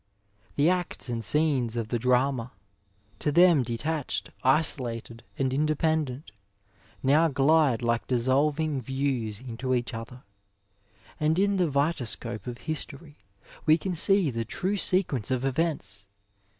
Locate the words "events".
15.45-16.07